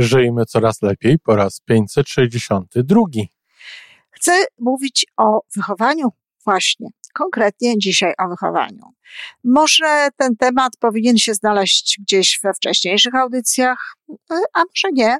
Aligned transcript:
Żyjmy 0.00 0.46
coraz 0.46 0.82
lepiej 0.82 1.18
po 1.18 1.36
raz 1.36 1.60
562. 1.60 3.00
Chcę 4.10 4.32
mówić 4.58 5.06
o 5.16 5.40
wychowaniu 5.56 6.08
właśnie. 6.44 6.88
Konkretnie 7.14 7.78
dzisiaj 7.78 8.12
o 8.18 8.28
wychowaniu. 8.28 8.82
Może 9.44 10.08
ten 10.16 10.36
temat 10.36 10.72
powinien 10.78 11.18
się 11.18 11.34
znaleźć 11.34 11.98
gdzieś 12.00 12.40
we 12.42 12.54
wcześniejszych 12.54 13.14
audycjach, 13.14 13.96
a 14.30 14.58
może 14.58 14.92
nie. 14.92 15.18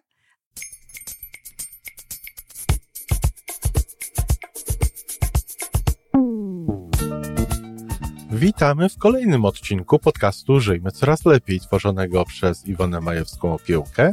Witamy 8.30 8.88
w 8.88 8.98
kolejnym 8.98 9.44
odcinku 9.44 9.98
podcastu 9.98 10.60
Żyjmy 10.60 10.90
Coraz 10.90 11.24
Lepiej, 11.24 11.60
tworzonego 11.60 12.24
przez 12.24 12.66
Iwonę 12.66 12.98
Majewską-Opiełkę 12.98 14.12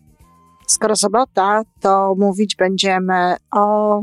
Skoro 0.71 0.95
sobota, 0.95 1.61
to 1.79 2.15
mówić 2.17 2.55
będziemy 2.55 3.35
o 3.51 4.01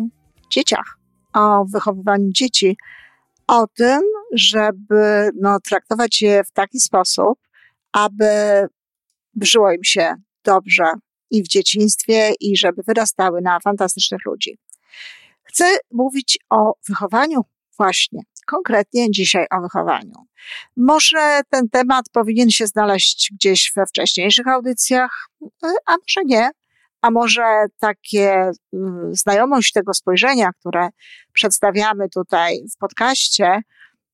dzieciach, 0.51 0.99
o 1.35 1.65
wychowywaniu 1.65 2.31
dzieci, 2.33 2.77
o 3.47 3.67
tym, 3.67 4.01
żeby 4.33 5.31
no, 5.41 5.61
traktować 5.61 6.23
je 6.23 6.45
w 6.45 6.53
taki 6.53 6.81
sposób, 6.81 7.39
aby 7.93 8.27
żyło 9.41 9.73
im 9.73 9.85
się 9.85 10.15
dobrze 10.45 10.85
i 11.31 11.43
w 11.43 11.49
dzieciństwie, 11.49 12.33
i 12.41 12.57
żeby 12.57 12.83
wyrastały 12.87 13.41
na 13.41 13.61
fantastycznych 13.61 14.21
ludzi. 14.27 14.59
Chcę 15.43 15.65
mówić 15.93 16.39
o 16.51 16.73
wychowaniu 16.89 17.41
właśnie, 17.79 18.23
konkretnie 18.47 19.11
dzisiaj 19.11 19.47
o 19.51 19.61
wychowaniu. 19.61 20.15
Może 20.77 21.41
ten 21.51 21.69
temat 21.69 22.05
powinien 22.13 22.51
się 22.51 22.67
znaleźć 22.67 23.31
gdzieś 23.35 23.73
we 23.77 23.87
wcześniejszych 23.87 24.49
audycjach, 24.49 25.29
a 25.63 25.93
może 25.93 26.25
nie. 26.25 26.51
A 27.03 27.11
może 27.11 27.67
takie 27.79 28.51
mm, 28.73 29.15
znajomość 29.15 29.73
tego 29.73 29.95
spojrzenia, 29.95 30.51
które 30.61 30.89
przedstawiamy 31.33 32.09
tutaj 32.09 32.59
w 32.75 32.79
podcaście 32.79 33.61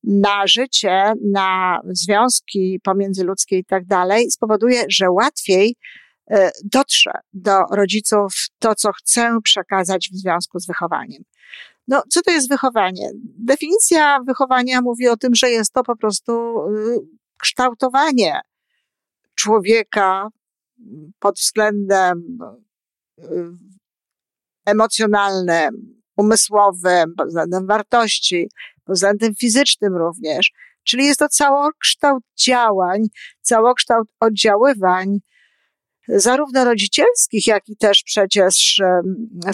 na 0.03 0.47
życie, 0.47 1.13
na 1.31 1.79
związki 1.85 2.79
pomiędzyludzkie 2.83 3.57
i 3.57 3.65
tak 3.65 3.85
dalej, 3.85 4.31
spowoduje, 4.31 4.83
że 4.89 5.11
łatwiej 5.11 5.75
e, 6.31 6.51
dotrze 6.63 7.11
do 7.33 7.59
rodziców 7.71 8.33
to, 8.59 8.75
co 8.75 8.91
chcę 8.93 9.37
przekazać 9.43 10.09
w 10.09 10.15
związku 10.15 10.59
z 10.59 10.67
wychowaniem. 10.67 11.23
No, 11.87 12.03
co 12.09 12.21
to 12.21 12.31
jest 12.31 12.49
wychowanie? 12.49 13.09
Definicja 13.37 14.19
wychowania 14.27 14.81
mówi 14.81 15.07
o 15.07 15.17
tym, 15.17 15.35
że 15.35 15.49
jest 15.49 15.73
to 15.73 15.83
po 15.83 15.95
prostu 15.95 16.59
y, 16.67 16.99
kształtowanie 17.37 18.41
człowieka 19.35 20.29
pod 21.19 21.35
względem 21.35 22.37
emocjonalnym, 24.65 26.01
umysłowym, 26.17 27.15
pod 27.17 27.27
względem 27.27 27.67
wartości, 27.67 28.49
pod 28.85 28.95
względem 28.95 29.35
fizycznym 29.35 29.95
również. 29.95 30.51
Czyli 30.83 31.05
jest 31.05 31.19
to 31.19 31.29
całokształt 31.29 32.23
działań, 32.39 33.01
całokształt 33.41 34.07
oddziaływań, 34.19 35.19
zarówno 36.07 36.65
rodzicielskich, 36.65 37.47
jak 37.47 37.69
i 37.69 37.77
też 37.77 38.03
przecież 38.05 38.81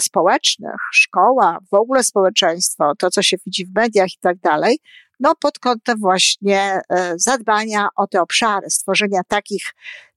społecznych, 0.00 0.76
szkoła, 0.92 1.58
w 1.70 1.74
ogóle 1.74 2.04
społeczeństwo, 2.04 2.92
to 2.98 3.10
co 3.10 3.22
się 3.22 3.36
widzi 3.46 3.66
w 3.66 3.74
mediach 3.74 4.08
i 4.08 4.18
tak 4.20 4.38
dalej, 4.38 4.78
no 5.22 5.34
pod 5.34 5.58
kątem 5.58 5.98
właśnie 5.98 6.80
e, 6.90 7.14
zadbania 7.16 7.88
o 7.96 8.06
te 8.06 8.20
obszary, 8.20 8.70
stworzenia 8.70 9.20
takich, 9.28 9.64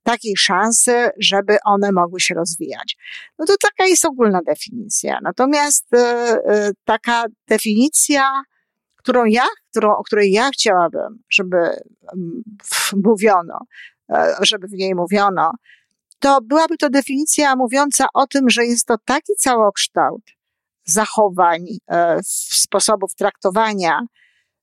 takiej 0.02 0.36
szansy, 0.36 1.10
żeby 1.18 1.58
one 1.64 1.92
mogły 1.92 2.20
się 2.20 2.34
rozwijać. 2.34 2.96
No 3.38 3.46
to 3.46 3.54
taka 3.62 3.88
jest 3.88 4.04
ogólna 4.04 4.40
definicja. 4.46 5.18
Natomiast 5.22 5.94
e, 5.94 5.98
e, 5.98 6.70
taka 6.84 7.24
definicja, 7.48 8.42
którą 8.96 9.24
ja, 9.24 9.44
którą, 9.70 9.96
o 9.96 10.02
której 10.02 10.32
ja 10.32 10.50
chciałabym, 10.50 11.22
żeby 11.30 11.56
mówiono, 13.04 13.58
żeby 14.40 14.68
w 14.68 14.72
niej 14.72 14.94
mówiono, 14.94 15.50
to 16.18 16.38
byłaby 16.42 16.76
to 16.76 16.90
definicja 16.90 17.56
mówiąca 17.56 18.06
o 18.14 18.26
tym, 18.26 18.50
że 18.50 18.64
jest 18.64 18.86
to 18.86 18.94
taki 19.04 19.32
całokształt 19.38 20.22
zachowań, 20.84 21.64
sposobów 22.22 23.14
traktowania 23.14 24.00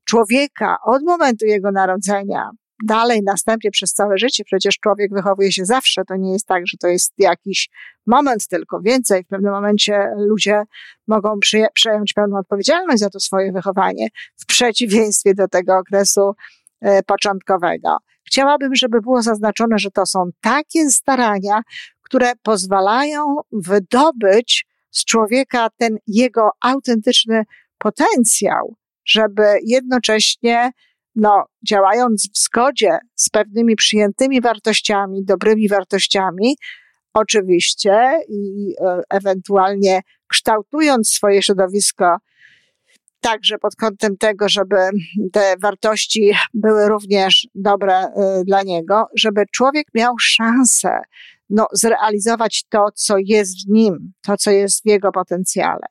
człowieka 0.04 0.78
od 0.86 1.04
momentu 1.04 1.46
jego 1.46 1.72
narodzenia, 1.72 2.50
dalej, 2.84 3.22
następnie 3.24 3.72
przez 3.72 3.94
całe 3.94 4.18
życie. 4.18 4.44
Przecież 4.44 4.80
człowiek 4.80 5.14
wychowuje 5.14 5.52
się 5.52 5.66
zawsze. 5.66 6.06
To 6.06 6.16
nie 6.16 6.34
jest 6.34 6.48
tak, 6.48 6.68
że 6.68 6.78
to 6.78 6.88
jest 6.88 7.14
jakiś 7.18 7.70
moment, 8.08 8.48
tylko 8.48 8.82
więcej. 8.82 9.24
W 9.24 9.28
pewnym 9.28 9.54
momencie 9.54 10.08
ludzie 10.18 10.64
mogą 11.08 11.40
przejąć 11.74 12.14
pełną 12.14 12.38
odpowiedzialność 12.38 13.00
za 13.00 13.10
to 13.10 13.20
swoje 13.20 13.52
wychowanie, 13.52 14.08
w 14.38 14.46
przeciwieństwie 14.46 15.34
do 15.34 15.48
tego 15.48 15.78
okresu 15.78 16.34
e, 16.82 17.04
początkowego. 17.04 17.98
Chciałabym, 18.26 18.76
żeby 18.76 19.02
było 19.02 19.22
zaznaczone, 19.22 19.78
że 19.78 19.92
to 19.92 20.06
są 20.06 20.30
takie 20.42 20.90
starania, 20.90 21.62
które 22.02 22.34
pozwalają 22.44 23.36
wydobyć 23.52 24.68
z 24.92 25.06
człowieka 25.06 25.70
ten 25.78 25.98
jego 26.08 26.50
autentyczny 26.62 27.44
potencjał, 27.78 28.76
żeby 29.06 29.44
jednocześnie, 29.66 30.72
no, 31.16 31.46
działając 31.70 32.30
w 32.34 32.38
zgodzie 32.38 32.98
z 33.16 33.30
pewnymi 33.30 33.76
przyjętymi 33.76 34.42
wartościami, 34.42 35.26
dobrymi 35.26 35.70
wartościami, 35.70 36.56
oczywiście 37.14 38.20
i 38.30 38.74
e, 38.82 39.02
ewentualnie 39.10 40.02
kształtując 40.28 41.10
swoje 41.10 41.42
środowisko 41.42 42.18
także 43.24 43.58
pod 43.58 43.76
kątem 43.76 44.18
tego, 44.18 44.50
żeby 44.50 44.76
te 45.34 45.56
wartości 45.62 46.32
były 46.54 46.88
również 46.88 47.48
dobre 47.56 48.06
y, 48.06 48.10
dla 48.46 48.64
niego, 48.64 49.06
żeby 49.16 49.44
człowiek 49.52 49.88
miał 49.94 50.14
szansę 50.20 51.02
no, 51.50 51.68
zrealizować 51.74 52.66
to, 52.70 52.86
co 52.96 53.16
jest 53.18 53.66
w 53.66 53.70
nim, 53.70 54.14
to, 54.22 54.38
co 54.38 54.52
jest 54.52 54.84
w 54.84 54.86
jego 54.86 55.12
potencjale. 55.12 55.86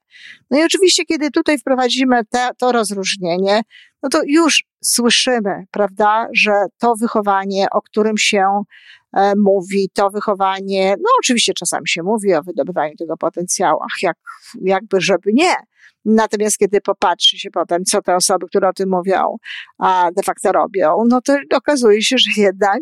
No 0.50 0.58
i 0.58 0.62
oczywiście, 0.62 1.04
kiedy 1.04 1.30
tutaj 1.30 1.58
wprowadzimy 1.58 2.24
te, 2.30 2.50
to 2.58 2.72
rozróżnienie, 2.72 3.62
no 4.02 4.08
to 4.08 4.20
już 4.26 4.64
słyszymy, 4.84 5.64
prawda, 5.70 6.28
że 6.34 6.52
to 6.78 6.94
wychowanie, 7.00 7.66
o 7.72 7.82
którym 7.82 8.18
się 8.18 8.62
e, 9.16 9.32
mówi, 9.36 9.90
to 9.94 10.10
wychowanie, 10.10 10.94
no 10.98 11.10
oczywiście 11.18 11.54
czasami 11.54 11.88
się 11.88 12.02
mówi 12.02 12.34
o 12.34 12.42
wydobywaniu 12.42 12.94
tego 12.98 13.16
potencjału, 13.16 13.80
ach, 13.82 14.02
jak, 14.02 14.16
jakby 14.62 15.00
żeby 15.00 15.30
nie, 15.32 15.54
Natomiast 16.04 16.58
kiedy 16.58 16.80
popatrzy 16.80 17.38
się 17.38 17.50
potem, 17.50 17.84
co 17.84 18.02
te 18.02 18.16
osoby, 18.16 18.46
które 18.46 18.68
o 18.68 18.72
tym 18.72 18.90
mówią, 18.90 19.36
a 19.78 20.10
de 20.16 20.22
facto 20.22 20.52
robią, 20.52 20.96
no 21.08 21.20
to 21.20 21.36
okazuje 21.54 22.02
się, 22.02 22.16
że 22.18 22.42
jednak 22.42 22.80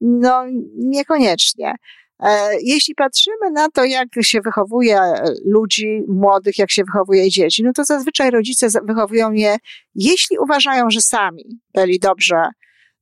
no, 0.00 0.44
niekoniecznie. 0.76 1.74
E, 2.22 2.50
jeśli 2.62 2.94
patrzymy 2.94 3.50
na 3.52 3.68
to, 3.70 3.84
jak 3.84 4.08
się 4.20 4.40
wychowuje 4.40 5.00
ludzi 5.44 6.02
młodych, 6.08 6.58
jak 6.58 6.70
się 6.70 6.84
wychowuje 6.84 7.30
dzieci, 7.30 7.62
no 7.64 7.72
to 7.72 7.84
zazwyczaj 7.84 8.30
rodzice 8.30 8.68
wychowują 8.84 9.32
je, 9.32 9.56
jeśli 9.94 10.38
uważają, 10.38 10.90
że 10.90 11.00
sami 11.00 11.44
byli 11.74 11.98
dobrze 11.98 12.36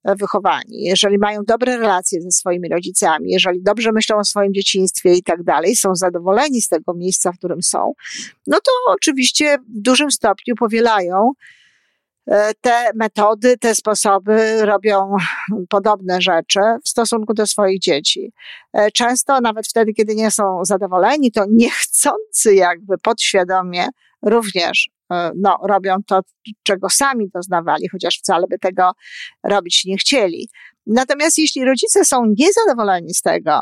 wychowani, 0.04 0.82
jeżeli 0.84 1.18
mają 1.18 1.40
dobre 1.46 1.76
relacje 1.76 2.20
ze 2.20 2.30
swoimi 2.30 2.68
rodzicami, 2.68 3.32
jeżeli 3.32 3.62
dobrze 3.62 3.92
myślą 3.92 4.16
o 4.18 4.24
swoim 4.24 4.54
dzieciństwie 4.54 5.14
i 5.14 5.22
tak 5.22 5.42
dalej, 5.42 5.76
są 5.76 5.94
zadowoleni 5.94 6.60
z 6.60 6.68
tego 6.68 6.94
miejsca, 6.94 7.32
w 7.32 7.38
którym 7.38 7.62
są, 7.62 7.92
no 8.46 8.56
to 8.56 8.70
oczywiście 8.86 9.58
w 9.58 9.80
dużym 9.80 10.10
stopniu 10.10 10.54
powielają 10.54 11.30
e, 11.30 11.34
te 12.60 12.90
metody, 12.94 13.58
te 13.58 13.74
sposoby, 13.74 14.66
robią 14.66 15.16
podobne 15.68 16.20
rzeczy 16.20 16.60
w 16.84 16.88
stosunku 16.88 17.34
do 17.34 17.46
swoich 17.46 17.80
dzieci. 17.80 18.32
E, 18.72 18.90
często 18.90 19.40
nawet 19.40 19.66
wtedy, 19.66 19.92
kiedy 19.92 20.14
nie 20.14 20.30
są 20.30 20.64
zadowoleni, 20.64 21.32
to 21.32 21.44
niechcący 21.48 22.54
jakby 22.54 22.98
podświadomie 22.98 23.86
również 24.22 24.88
E, 25.12 25.30
no, 25.36 25.58
robią 25.68 25.96
to, 26.06 26.20
czego 26.62 26.90
sami 26.90 27.28
doznawali, 27.34 27.88
chociaż 27.88 28.18
wcale 28.18 28.46
by 28.46 28.58
tego 28.58 28.92
robić 29.42 29.84
nie 29.84 29.96
chcieli. 29.96 30.48
Natomiast 30.86 31.38
jeśli 31.38 31.64
rodzice 31.64 32.04
są 32.04 32.22
niezadowoleni 32.38 33.14
z 33.14 33.20
tego, 33.20 33.60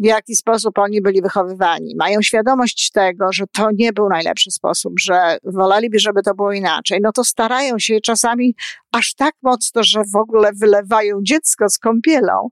w 0.00 0.04
jaki 0.04 0.36
sposób 0.36 0.78
oni 0.78 1.02
byli 1.02 1.22
wychowywani. 1.22 1.94
Mają 1.98 2.22
świadomość 2.22 2.90
tego, 2.90 3.32
że 3.32 3.44
to 3.52 3.68
nie 3.74 3.92
był 3.92 4.08
najlepszy 4.08 4.50
sposób, 4.50 4.92
że 5.00 5.36
woleliby, 5.44 5.98
żeby 5.98 6.22
to 6.22 6.34
było 6.34 6.52
inaczej. 6.52 6.98
No 7.02 7.12
to 7.12 7.24
starają 7.24 7.78
się 7.78 8.00
czasami 8.00 8.54
aż 8.92 9.14
tak 9.14 9.34
mocno, 9.42 9.82
że 9.84 10.02
w 10.12 10.16
ogóle 10.16 10.50
wylewają 10.52 11.18
dziecko 11.22 11.68
z 11.68 11.78
kąpielą, 11.78 12.48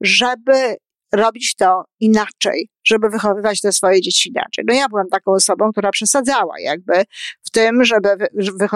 żeby 0.00 0.76
robić 1.12 1.54
to 1.54 1.84
inaczej, 2.00 2.68
żeby 2.86 3.08
wychowywać 3.08 3.60
te 3.60 3.72
swoje 3.72 4.00
dzieci 4.00 4.28
inaczej. 4.28 4.64
No 4.68 4.74
ja 4.74 4.88
byłam 4.88 5.08
taką 5.08 5.32
osobą, 5.32 5.72
która 5.72 5.90
przesadzała 5.90 6.60
jakby 6.60 7.04
w 7.42 7.50
tym, 7.50 7.84
żeby, 7.84 8.08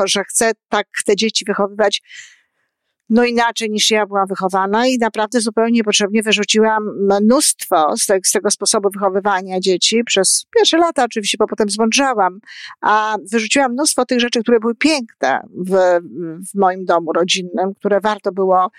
że 0.05 0.25
chce 0.25 0.53
tak 0.69 0.87
te 1.07 1.17
dzieci 1.17 1.45
wychowywać 1.49 2.03
no 3.11 3.25
inaczej 3.25 3.71
niż 3.71 3.91
ja 3.91 4.07
byłam 4.07 4.27
wychowana 4.27 4.87
i 4.87 4.99
naprawdę 4.99 5.41
zupełnie 5.41 5.73
niepotrzebnie 5.73 6.23
wyrzuciłam 6.23 6.83
mnóstwo 7.23 7.97
z, 7.97 8.07
te, 8.07 8.19
z 8.25 8.33
tego 8.33 8.51
sposobu 8.51 8.91
wychowywania 8.91 9.61
dzieci 9.61 10.05
przez 10.05 10.47
pierwsze 10.57 10.79
lata 10.79 11.05
oczywiście, 11.05 11.39
bo 11.39 11.47
potem 11.47 11.71
zmądrzałam, 11.71 12.41
a 12.81 13.17
wyrzuciłam 13.33 13.73
mnóstwo 13.73 14.07
tych 14.07 14.21
rzeczy, 14.21 14.43
które 14.43 14.61
były 14.61 14.75
piękne 14.75 15.41
w, 15.55 16.01
w 16.51 16.59
moim 16.59 16.85
domu 16.85 17.12
rodzinnym, 17.12 17.75
które 17.75 18.01
warto 18.01 18.33
było 18.33 18.71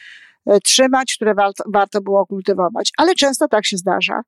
e, 0.46 0.60
trzymać, 0.60 1.16
które 1.16 1.34
warto, 1.34 1.64
warto 1.68 2.02
było 2.02 2.26
kultywować, 2.26 2.92
ale 2.98 3.16
często 3.16 3.48
tak 3.48 3.66
się 3.66 3.78
zdarza. 3.78 4.22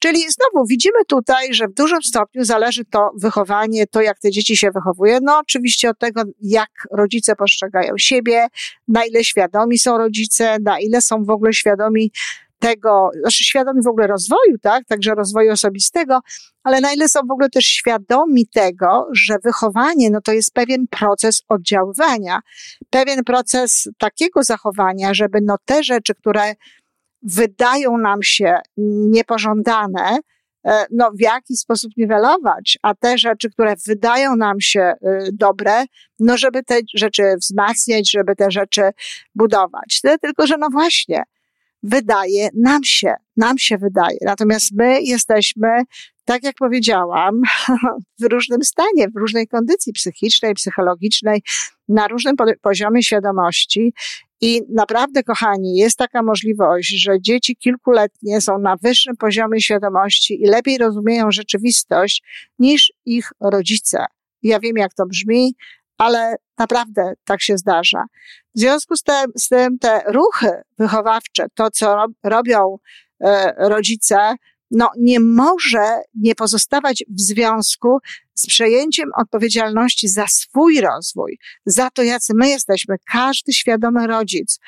Czyli 0.00 0.20
znowu 0.20 0.66
widzimy 0.66 1.04
tutaj, 1.08 1.54
że 1.54 1.68
w 1.68 1.74
dużym 1.74 2.02
stopniu 2.02 2.44
zależy 2.44 2.84
to 2.84 3.10
wychowanie, 3.16 3.86
to 3.86 4.00
jak 4.00 4.18
te 4.18 4.30
dzieci 4.30 4.56
się 4.56 4.70
wychowuje. 4.70 5.18
No 5.22 5.38
oczywiście 5.38 5.90
od 5.90 5.98
tego, 5.98 6.22
jak 6.40 6.70
rodzice 6.92 7.36
postrzegają 7.36 7.92
siebie, 7.98 8.46
na 8.88 9.04
ile 9.04 9.24
świadomi 9.24 9.78
są 9.78 9.98
rodzice, 9.98 10.56
na 10.62 10.80
ile 10.80 11.02
są 11.02 11.24
w 11.24 11.30
ogóle 11.30 11.52
świadomi 11.52 12.12
tego, 12.58 13.10
znaczy 13.20 13.44
świadomi 13.44 13.82
w 13.82 13.86
ogóle 13.86 14.06
rozwoju, 14.06 14.58
tak, 14.62 14.84
także 14.84 15.14
rozwoju 15.14 15.52
osobistego, 15.52 16.20
ale 16.62 16.80
na 16.80 16.92
ile 16.92 17.08
są 17.08 17.20
w 17.28 17.30
ogóle 17.30 17.50
też 17.50 17.64
świadomi 17.64 18.46
tego, 18.46 19.08
że 19.12 19.36
wychowanie, 19.44 20.10
no 20.10 20.20
to 20.20 20.32
jest 20.32 20.52
pewien 20.52 20.86
proces 20.86 21.42
oddziaływania, 21.48 22.40
pewien 22.90 23.24
proces 23.24 23.88
takiego 23.98 24.42
zachowania, 24.42 25.14
żeby 25.14 25.38
no 25.42 25.56
te 25.64 25.82
rzeczy, 25.84 26.14
które 26.14 26.54
wydają 27.22 27.98
nam 27.98 28.22
się 28.22 28.54
niepożądane, 29.10 30.18
e, 30.66 30.86
no, 30.90 31.10
w 31.10 31.20
jaki 31.20 31.56
sposób 31.56 31.92
niwelować, 31.96 32.78
a 32.82 32.94
te 32.94 33.18
rzeczy, 33.18 33.50
które 33.50 33.74
wydają 33.86 34.36
nam 34.36 34.60
się 34.60 34.80
e, 34.80 34.96
dobre, 35.32 35.84
no, 36.18 36.38
żeby 36.38 36.62
te 36.62 36.78
rzeczy 36.94 37.22
wzmacniać, 37.40 38.10
żeby 38.10 38.36
te 38.36 38.50
rzeczy 38.50 38.82
budować. 39.34 40.00
Tylko, 40.22 40.46
że 40.46 40.56
no 40.58 40.68
właśnie, 40.70 41.22
wydaje 41.82 42.48
nam 42.54 42.84
się, 42.84 43.14
nam 43.36 43.58
się 43.58 43.78
wydaje. 43.78 44.18
Natomiast 44.22 44.72
my 44.76 45.02
jesteśmy, 45.02 45.68
tak 46.24 46.42
jak 46.42 46.54
powiedziałam, 46.58 47.42
w 48.20 48.32
różnym 48.32 48.64
stanie, 48.64 49.08
w 49.08 49.16
różnej 49.16 49.48
kondycji 49.48 49.92
psychicznej, 49.92 50.54
psychologicznej, 50.54 51.42
na 51.88 52.08
różnym 52.08 52.36
poziomie 52.62 53.02
świadomości 53.02 53.92
i 54.40 54.62
naprawdę, 54.68 55.22
kochani, 55.22 55.76
jest 55.76 55.98
taka 55.98 56.22
możliwość, 56.22 56.88
że 57.02 57.20
dzieci 57.20 57.56
kilkuletnie 57.56 58.40
są 58.40 58.58
na 58.58 58.76
wyższym 58.76 59.16
poziomie 59.16 59.60
świadomości 59.60 60.42
i 60.42 60.46
lepiej 60.46 60.78
rozumieją 60.78 61.30
rzeczywistość 61.30 62.22
niż 62.58 62.92
ich 63.04 63.28
rodzice. 63.40 64.04
Ja 64.42 64.60
wiem, 64.60 64.76
jak 64.76 64.94
to 64.94 65.06
brzmi, 65.06 65.54
ale 65.98 66.36
naprawdę 66.58 67.12
tak 67.24 67.42
się 67.42 67.58
zdarza. 67.58 68.04
W 68.54 68.58
związku 68.60 68.96
z 68.96 69.02
tym, 69.02 69.32
z 69.38 69.48
tym 69.48 69.78
te 69.78 70.02
ruchy 70.06 70.50
wychowawcze, 70.78 71.46
to 71.54 71.70
co 71.70 72.06
robią 72.24 72.76
e, 73.24 73.54
rodzice, 73.68 74.34
no 74.70 74.90
nie 74.98 75.20
może 75.20 76.02
nie 76.14 76.34
pozostawać 76.34 77.04
w 77.08 77.20
związku 77.20 77.98
z 78.34 78.46
przejęciem 78.46 79.10
odpowiedzialności 79.16 80.08
za 80.08 80.26
swój 80.26 80.80
rozwój, 80.80 81.38
za 81.66 81.90
to, 81.90 82.02
jacy 82.02 82.32
my 82.36 82.48
jesteśmy, 82.48 82.96
każdy 83.12 83.52
świadomy 83.52 84.06
rodzic. 84.06 84.58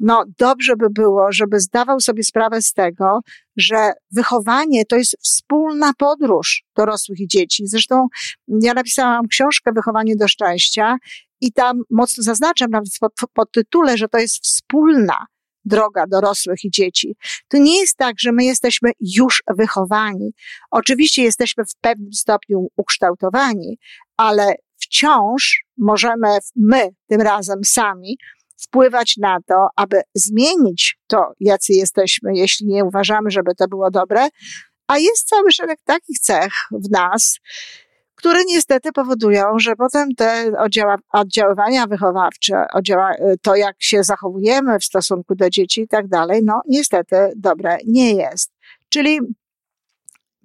No, 0.00 0.24
dobrze 0.38 0.76
by 0.76 0.90
było, 0.90 1.32
żeby 1.32 1.60
zdawał 1.60 2.00
sobie 2.00 2.24
sprawę 2.24 2.62
z 2.62 2.72
tego, 2.72 3.20
że 3.56 3.92
wychowanie 4.12 4.84
to 4.84 4.96
jest 4.96 5.16
wspólna 5.22 5.92
podróż 5.98 6.64
dorosłych 6.76 7.20
i 7.20 7.28
dzieci. 7.28 7.66
Zresztą 7.66 8.06
ja 8.48 8.74
napisałam 8.74 9.28
książkę 9.28 9.72
Wychowanie 9.74 10.16
do 10.16 10.28
szczęścia 10.28 10.96
i 11.40 11.52
tam 11.52 11.82
mocno 11.90 12.22
zaznaczam 12.22 12.70
nawet 12.70 12.88
pod, 13.00 13.12
pod 13.34 13.52
tytule, 13.52 13.98
że 13.98 14.08
to 14.08 14.18
jest 14.18 14.44
wspólna 14.44 15.26
droga 15.64 16.04
dorosłych 16.06 16.64
i 16.64 16.70
dzieci. 16.70 17.16
To 17.48 17.58
nie 17.58 17.80
jest 17.80 17.96
tak, 17.96 18.14
że 18.18 18.32
my 18.32 18.44
jesteśmy 18.44 18.90
już 19.00 19.42
wychowani. 19.56 20.30
Oczywiście 20.70 21.22
jesteśmy 21.22 21.64
w 21.64 21.76
pewnym 21.80 22.12
stopniu 22.12 22.66
ukształtowani, 22.76 23.78
ale 24.16 24.54
wciąż 24.76 25.64
możemy 25.78 26.38
my 26.56 26.88
tym 27.08 27.20
razem 27.20 27.64
sami 27.64 28.16
wpływać 28.56 29.16
na 29.16 29.38
to, 29.46 29.68
aby 29.76 30.00
zmienić 30.14 30.98
to, 31.06 31.32
jacy 31.40 31.72
jesteśmy, 31.72 32.30
jeśli 32.34 32.66
nie 32.66 32.84
uważamy, 32.84 33.30
żeby 33.30 33.54
to 33.54 33.68
było 33.68 33.90
dobre. 33.90 34.28
A 34.86 34.98
jest 34.98 35.28
cały 35.28 35.52
szereg 35.52 35.78
takich 35.84 36.18
cech 36.18 36.52
w 36.70 36.90
nas, 36.90 37.38
które 38.24 38.40
niestety 38.46 38.92
powodują, 38.92 39.58
że 39.58 39.76
potem 39.76 40.14
te 40.14 40.52
oddziała, 40.58 40.96
oddziaływania 41.12 41.86
wychowawcze, 41.86 42.64
oddziała, 42.72 43.14
to 43.42 43.56
jak 43.56 43.76
się 43.78 44.04
zachowujemy 44.04 44.78
w 44.78 44.84
stosunku 44.84 45.34
do 45.34 45.50
dzieci 45.50 45.80
i 45.80 45.88
tak 45.88 46.08
dalej, 46.08 46.40
no 46.44 46.60
niestety 46.68 47.16
dobre 47.36 47.78
nie 47.86 48.14
jest. 48.14 48.52
Czyli 48.88 49.18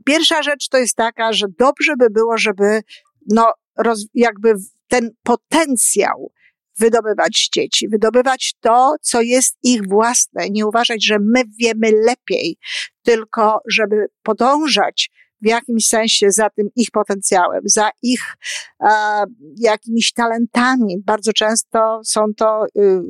pierwsza 0.06 0.44
rzecz 0.44 0.68
to 0.70 0.78
jest 0.78 0.96
taka, 0.96 1.34
że 1.34 1.46
dobrze 1.60 1.94
by 1.98 2.10
było, 2.10 2.38
żeby 2.38 2.82
no, 3.28 3.52
roz, 3.78 4.06
jakby 4.14 4.54
ten 4.88 5.10
potencjał 5.24 6.32
wydobywać 6.80 7.38
z 7.38 7.50
dzieci, 7.50 7.90
wydobywać 7.90 8.54
to, 8.60 8.96
co 9.02 9.22
jest 9.22 9.58
ich 9.64 9.88
własne, 9.90 10.50
nie 10.50 10.68
uważać, 10.68 11.06
że 11.06 11.18
my 11.20 11.44
wiemy 11.60 11.92
lepiej, 12.06 12.58
tylko 13.04 13.60
żeby 13.70 13.96
podążać 14.24 15.10
w 15.42 15.48
jakimś 15.48 15.88
sensie 15.88 16.32
za 16.32 16.50
tym 16.50 16.70
ich 16.76 16.92
potencjałem, 16.92 17.62
za 17.66 17.90
ich 18.02 18.22
e, 18.82 18.90
jakimiś 19.58 20.14
talentami. 20.14 21.02
Bardzo 21.06 21.34
często 21.34 22.02
są 22.04 22.26
to 22.38 22.66
y, 22.66 23.02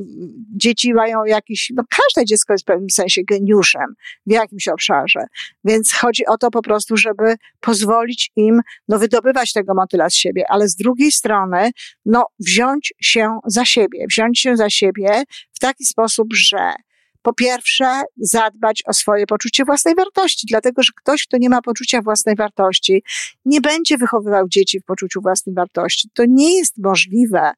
dzieci 0.56 0.94
mają 0.94 1.26
jakiś, 1.26 1.72
no 1.76 1.84
każde 1.90 2.26
dziecko 2.26 2.54
jest 2.54 2.64
w 2.64 2.68
pewnym 2.68 2.90
sensie 2.90 3.22
geniuszem 3.24 3.96
w 4.26 4.32
jakimś 4.32 4.68
obszarze. 4.68 5.20
Więc 5.64 5.94
chodzi 5.94 6.26
o 6.26 6.38
to 6.38 6.52
po 6.52 6.62
prostu, 6.62 6.98
żeby 6.98 7.36
pozwolić 7.60 8.32
im 8.36 8.62
no, 8.88 9.00
wydobywać 9.00 9.54
tego 9.54 9.74
motyla 9.74 10.10
z 10.10 10.14
siebie, 10.14 10.44
ale 10.50 10.68
z 10.68 10.76
drugiej 10.76 11.12
strony 11.12 11.72
no, 12.06 12.26
wziąć 12.40 12.94
się 13.02 13.40
za 13.46 13.66
siebie, 13.66 14.06
wziąć 14.10 14.40
się 14.40 14.58
za 14.58 14.70
siebie 14.70 15.24
w 15.54 15.60
taki 15.60 15.86
sposób, 15.86 16.28
że 16.34 16.74
po 17.22 17.34
pierwsze, 17.34 18.02
zadbać 18.18 18.84
o 18.86 18.94
swoje 18.94 19.28
poczucie 19.28 19.66
własnej 19.66 19.96
wartości, 19.96 20.48
dlatego 20.50 20.84
że 20.84 20.92
ktoś, 20.96 21.24
kto 21.28 21.38
nie 21.38 21.50
ma 21.50 21.62
poczucia 21.62 22.02
własnej 22.02 22.36
wartości, 22.36 23.04
nie 23.46 23.62
będzie 23.62 23.98
wychowywał 23.98 24.48
dzieci 24.48 24.80
w 24.80 24.84
poczuciu 24.84 25.22
własnej 25.22 25.56
wartości. 25.56 26.10
To 26.14 26.24
nie 26.28 26.58
jest 26.58 26.78
możliwe. 26.78 27.52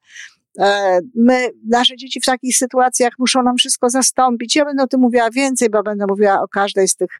E, 0.58 1.00
my, 1.14 1.48
nasze 1.68 1.96
dzieci 1.96 2.20
w 2.20 2.24
takich 2.24 2.56
sytuacjach 2.56 3.12
muszą 3.18 3.42
nam 3.42 3.56
wszystko 3.56 3.90
zastąpić. 3.90 4.56
Ja 4.56 4.64
będę 4.64 4.82
o 4.82 4.86
tym 4.86 5.00
mówiła 5.00 5.30
więcej, 5.30 5.70
bo 5.70 5.82
będę 5.82 6.04
mówiła 6.08 6.42
o 6.42 6.48
każdej 6.48 6.88
z 6.88 6.96
tych 6.96 7.10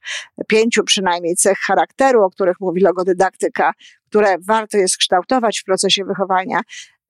pięciu 0.48 0.84
przynajmniej 0.84 1.36
cech 1.36 1.58
charakteru, 1.58 2.22
o 2.22 2.30
których 2.30 2.60
mówi 2.60 2.80
logodydaktyka, 2.80 3.72
które 4.06 4.36
warto 4.38 4.78
jest 4.78 4.96
kształtować 4.96 5.60
w 5.60 5.64
procesie 5.64 6.04
wychowania. 6.04 6.60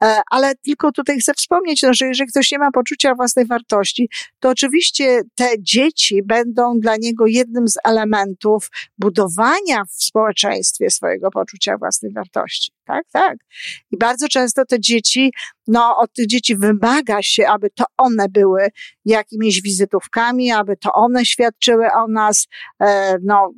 E, 0.03 0.21
ale 0.31 0.55
tylko 0.55 0.93
tutaj 0.93 1.19
chcę 1.19 1.35
wspomnieć, 1.35 1.83
no, 1.83 1.95
że 1.95 2.07
jeżeli 2.07 2.31
ktoś 2.31 2.53
nie 2.53 2.59
ma 2.59 2.71
poczucia 2.71 3.15
własnej 3.15 3.47
wartości, 3.47 4.09
to 4.41 4.49
oczywiście 4.49 5.23
te 5.35 5.49
dzieci 5.59 6.23
będą 6.23 6.79
dla 6.81 6.97
niego 6.97 7.27
jednym 7.27 7.69
z 7.69 7.79
elementów 7.85 8.71
budowania 8.99 9.85
w 9.85 10.03
społeczeństwie 10.03 10.91
swojego 10.91 11.31
poczucia 11.31 11.79
własnej 11.79 12.13
wartości. 12.13 12.73
Tak, 12.85 13.05
tak. 13.13 13.37
I 13.91 13.99
bardzo 13.99 14.29
często 14.29 14.65
te 14.65 14.81
dzieci, 14.81 15.33
no, 15.67 15.97
od 15.97 16.13
tych 16.13 16.27
dzieci 16.27 16.57
wymaga 16.57 17.23
się, 17.23 17.49
aby 17.49 17.71
to 17.71 17.85
one 17.97 18.29
były 18.29 18.69
jakimiś 19.05 19.63
wizytówkami, 19.63 20.53
aby 20.53 20.77
to 20.77 20.93
one 20.93 21.25
świadczyły 21.25 21.87
o 21.93 22.09
nas, 22.09 22.49
e, 22.81 23.19
no, 23.23 23.53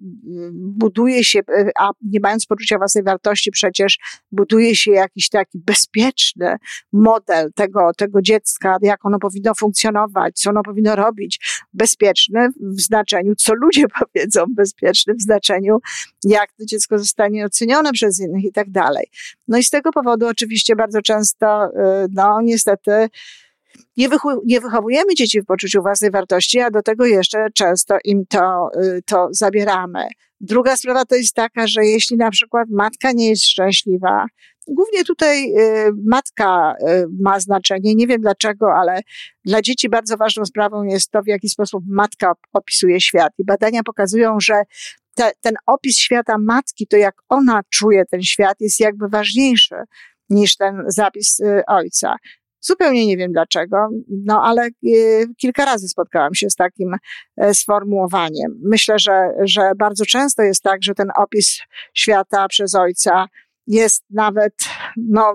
buduje 0.55 1.25
się, 1.25 1.39
e, 1.39 1.71
a 1.79 1.91
nie 2.03 2.21
mając 2.21 2.47
poczucia 2.47 2.79
własnej 2.79 3.05
wartości, 3.05 3.51
przecież 3.51 3.99
buduje 4.33 4.77
się 4.77 4.91
jakiś 4.91 5.29
taki 5.29 5.59
bezpieczny 5.59 6.57
model 6.93 7.53
tego, 7.55 7.91
tego 7.97 8.23
dziecka, 8.23 8.77
jak 8.83 9.07
ono 9.07 9.19
powinno 9.19 9.55
funkcjonować, 9.55 10.35
co 10.41 10.51
ono 10.51 10.63
powinno 10.63 10.97
robić. 10.97 11.41
Bezpieczny 11.73 12.49
w 12.61 12.81
znaczeniu, 12.81 13.35
co 13.35 13.55
ludzie 13.55 13.85
powiedzą, 14.01 14.45
bezpieczny 14.49 15.15
w 15.15 15.23
znaczeniu, 15.23 15.79
jak 16.25 16.53
to 16.53 16.65
dziecko 16.65 16.99
zostanie 16.99 17.45
ocenione 17.45 17.93
przez 17.93 18.21
innych 18.21 18.45
i 18.45 18.53
tak 18.53 18.71
dalej. 18.71 19.07
No 19.49 19.59
i 19.59 19.65
z 19.65 19.71
tego 19.71 19.91
powodu 19.93 20.27
oczywiście 20.27 20.77
bardzo 20.77 21.03
często, 21.03 21.67
y, 21.67 21.71
no 22.13 22.41
niestety, 22.43 23.09
nie, 23.97 24.09
nie 24.45 24.61
wychowujemy 24.61 25.15
dzieci 25.15 25.41
w 25.41 25.47
poczuciu 25.47 25.83
własnej 25.83 26.11
wartości, 26.11 26.61
a 26.61 26.71
do 26.71 26.83
tego 26.83 27.07
jeszcze 27.07 27.47
często 27.55 27.97
im 28.05 28.27
to, 28.27 28.71
y, 28.83 29.03
to 29.07 29.29
zabieramy. 29.31 30.09
Druga 30.41 30.77
sprawa 30.77 31.05
to 31.05 31.15
jest 31.15 31.35
taka, 31.35 31.67
że 31.67 31.85
jeśli 31.85 32.17
na 32.17 32.31
przykład 32.31 32.69
matka 32.71 33.13
nie 33.13 33.29
jest 33.29 33.45
szczęśliwa, 33.45 34.27
głównie 34.69 35.05
tutaj 35.05 35.53
y, 35.59 35.91
matka 36.07 36.75
ma 37.21 37.41
znaczenie, 37.41 37.95
nie 37.95 38.07
wiem 38.07 38.21
dlaczego, 38.21 38.75
ale 38.75 39.01
dla 39.45 39.63
dzieci 39.63 39.89
bardzo 39.89 40.17
ważną 40.17 40.45
sprawą 40.45 40.83
jest 40.85 41.11
to, 41.11 41.23
w 41.23 41.27
jaki 41.27 41.49
sposób 41.49 41.85
matka 41.89 42.33
opisuje 42.53 43.01
świat. 43.01 43.33
I 43.39 43.45
badania 43.45 43.83
pokazują, 43.83 44.41
że 44.41 44.55
te, 45.15 45.33
ten 45.41 45.55
opis 45.67 45.99
świata 45.99 46.37
matki, 46.39 46.87
to 46.87 46.97
jak 46.97 47.15
ona 47.29 47.61
czuje 47.71 48.05
ten 48.11 48.23
świat, 48.23 48.57
jest 48.61 48.81
jakby 48.81 49.09
ważniejszy 49.09 49.77
niż 50.31 50.57
ten 50.57 50.85
zapis 50.87 51.41
ojca. 51.67 52.17
Zupełnie 52.67 53.07
nie 53.07 53.17
wiem 53.17 53.33
dlaczego, 53.33 53.89
no 54.09 54.43
ale 54.43 54.67
e, 54.67 54.71
kilka 55.37 55.65
razy 55.65 55.89
spotkałam 55.89 56.35
się 56.35 56.51
z 56.51 56.55
takim 56.55 56.95
e, 57.37 57.55
sformułowaniem. 57.55 58.61
Myślę, 58.63 58.99
że, 58.99 59.29
że 59.43 59.73
bardzo 59.79 60.07
często 60.07 60.43
jest 60.43 60.63
tak, 60.63 60.83
że 60.83 60.95
ten 60.95 61.09
opis 61.17 61.61
świata 61.95 62.49
przez 62.49 62.75
ojca 62.75 63.27
jest 63.67 64.05
nawet 64.11 64.55
no, 64.97 65.35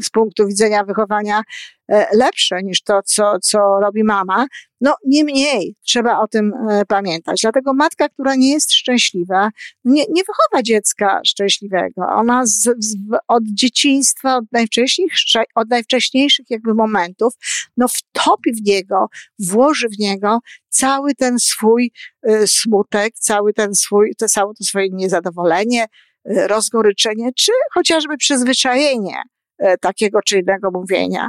z 0.00 0.10
punktu 0.10 0.46
widzenia 0.46 0.84
wychowania 0.84 1.42
e, 1.88 2.16
lepsze 2.16 2.62
niż 2.62 2.82
to, 2.82 3.02
co, 3.02 3.38
co 3.42 3.58
robi 3.80 4.04
mama. 4.04 4.46
No 4.80 4.94
niemniej 5.06 5.76
trzeba 5.82 6.20
o 6.20 6.28
tym 6.28 6.52
e, 6.70 6.84
pamiętać. 6.84 7.40
Dlatego 7.42 7.74
matka, 7.74 8.08
która 8.08 8.34
nie 8.34 8.52
jest 8.52 8.72
szczęśliwa, 8.72 9.50
nie, 9.84 10.04
nie 10.10 10.22
wychowa 10.22 10.62
dziecka 10.62 11.20
szczęśliwego. 11.26 12.02
Ona 12.14 12.46
z, 12.46 12.62
z, 12.78 12.96
od 13.28 13.44
dzieciństwa, 13.44 14.36
od 14.36 14.44
najwcześniejszych, 14.52 15.42
od 15.54 15.70
najwcześniejszych 15.70 16.50
jakby 16.50 16.74
momentów, 16.74 17.34
no 17.76 17.86
wtopi 17.88 18.52
w 18.52 18.66
niego, 18.66 19.06
włoży 19.38 19.88
w 19.88 19.98
niego 19.98 20.38
cały 20.68 21.14
ten 21.14 21.38
swój 21.38 21.92
y, 22.28 22.46
smutek, 22.46 23.14
cały 23.14 23.52
ten 23.52 23.74
swój, 23.74 24.14
to 24.18 24.28
całe 24.28 24.54
to 24.54 24.64
swoje 24.64 24.88
niezadowolenie, 24.90 25.86
rozgoryczenie, 26.24 27.30
czy 27.36 27.52
chociażby 27.74 28.16
przyzwyczajenie 28.16 29.22
e, 29.58 29.78
takiego 29.78 30.20
czy 30.22 30.38
innego 30.38 30.70
mówienia. 30.70 31.28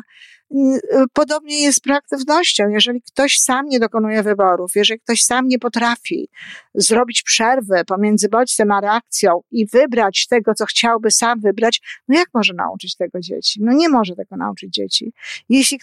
E, 0.55 1.05
podobnie 1.13 1.61
jest 1.61 1.77
z 1.77 1.81
proaktywnością. 1.81 2.69
Jeżeli 2.69 3.01
ktoś 3.01 3.39
sam 3.39 3.65
nie 3.65 3.79
dokonuje 3.79 4.23
wyborów, 4.23 4.71
jeżeli 4.75 4.99
ktoś 4.99 5.23
sam 5.23 5.47
nie 5.47 5.59
potrafi 5.59 6.29
zrobić 6.75 7.23
przerwy 7.23 7.85
pomiędzy 7.87 8.29
bodźcem 8.29 8.71
a 8.71 8.81
reakcją 8.81 9.41
i 9.51 9.67
wybrać 9.67 10.27
tego, 10.27 10.53
co 10.53 10.65
chciałby 10.65 11.11
sam 11.11 11.39
wybrać, 11.39 11.81
no 12.07 12.17
jak 12.17 12.27
może 12.33 12.53
nauczyć 12.53 12.95
tego 12.95 13.19
dzieci? 13.19 13.59
No 13.63 13.73
nie 13.73 13.89
może 13.89 14.15
tego 14.15 14.37
nauczyć 14.37 14.73
dzieci. 14.73 15.13
Jeśli 15.49 15.79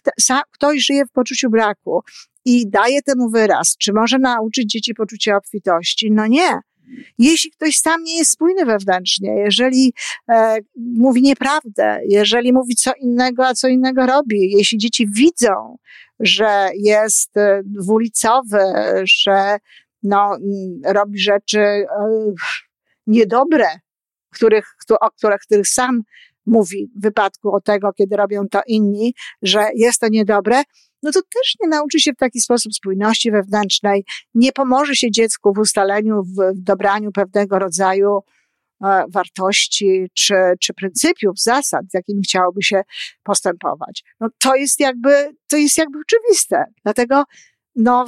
ktoś 0.51 0.85
żyje 0.85 1.07
w 1.07 1.13
poczuciu 1.13 1.51
braku 1.51 2.03
i 2.45 2.71
daje 2.71 3.03
temu 3.03 3.31
wyraz, 3.31 3.77
czy 3.77 3.93
może 3.93 4.19
nauczyć 4.19 4.73
dzieci 4.73 4.95
poczucia 4.95 5.37
obfitości? 5.37 6.13
No 6.13 6.27
nie. 6.27 6.61
Jeśli 7.19 7.51
ktoś 7.51 7.77
sam 7.79 8.05
nie 8.05 8.19
jest 8.19 8.31
spójny 8.31 8.65
wewnętrznie, 8.65 9.35
jeżeli 9.35 9.93
e, 10.29 10.59
mówi 10.77 11.23
nieprawdę, 11.23 12.01
jeżeli 12.09 12.53
mówi 12.53 12.75
co 12.75 12.93
innego, 13.01 13.47
a 13.47 13.55
co 13.55 13.69
innego 13.69 14.07
robi, 14.07 14.51
jeśli 14.51 14.79
dzieci 14.79 15.07
widzą, 15.09 15.77
że 16.21 16.69
jest 16.75 17.37
e, 17.37 17.61
dwulicowy, 17.65 18.59
że 19.05 19.59
no, 20.03 20.37
robi 20.85 21.19
rzeczy 21.19 21.61
e, 21.61 21.87
niedobre, 23.07 23.67
których, 24.31 24.77
o 25.01 25.11
których, 25.11 25.41
których 25.41 25.69
sam 25.69 26.03
mówi 26.47 26.91
w 26.97 27.03
wypadku 27.03 27.55
o 27.55 27.61
tego, 27.61 27.93
kiedy 27.93 28.17
robią 28.17 28.49
to 28.49 28.61
inni, 28.67 29.15
że 29.43 29.69
jest 29.75 30.01
to 30.01 30.09
niedobre, 30.09 30.63
no 31.03 31.13
to 31.13 31.21
też 31.23 31.55
nie 31.61 31.69
nauczy 31.69 32.01
się 32.01 32.13
w 32.13 32.17
taki 32.17 32.41
sposób 32.41 32.75
spójności 32.75 33.31
wewnętrznej, 33.31 34.05
nie 34.35 34.53
pomoże 34.53 34.95
się 34.95 35.11
dziecku 35.11 35.53
w 35.53 35.59
ustaleniu, 35.59 36.23
w, 36.23 36.53
dobraniu 36.55 37.13
pewnego 37.13 37.59
rodzaju 37.59 38.19
e, 38.85 39.05
wartości 39.09 40.07
czy, 40.15 40.35
czy 40.61 40.75
pryncypiów, 40.75 41.41
zasad, 41.41 41.83
z 41.91 41.95
jakimi 41.95 42.23
chciałoby 42.23 42.63
się 42.63 42.83
postępować. 43.23 44.05
No 44.21 44.29
to 44.39 44.55
jest 44.55 44.81
jakby, 44.81 45.31
to 45.49 45.57
jest 45.57 45.79
jakby 45.79 45.99
oczywiste. 45.99 46.65
Dlatego, 46.85 47.25
no, 47.77 48.05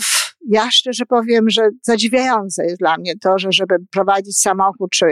ja 0.48 0.70
szczerze 0.70 1.06
powiem, 1.06 1.50
że 1.50 1.68
zadziwiające 1.82 2.64
jest 2.64 2.78
dla 2.78 2.96
mnie 2.96 3.18
to, 3.18 3.38
że 3.38 3.52
żeby 3.52 3.74
prowadzić 3.90 4.38
samochód, 4.38 4.90
czy 4.90 5.06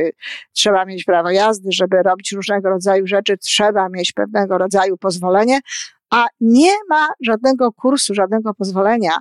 trzeba 0.53 0.85
mieć 0.85 1.05
prawo 1.05 1.31
jazdy, 1.31 1.69
żeby 1.73 2.03
robić 2.03 2.33
różnego 2.33 2.69
rodzaju 2.69 3.07
rzeczy, 3.07 3.39
trzeba 3.39 3.89
mieć 3.89 4.13
pewnego 4.13 4.59
rodzaju 4.59 4.97
pozwolenie, 4.97 5.61
a 6.11 6.27
nie 6.41 6.73
ma 6.89 7.09
żadnego 7.21 7.73
kursu, 7.73 8.15
żadnego 8.15 8.55
pozwolenia 8.55 9.13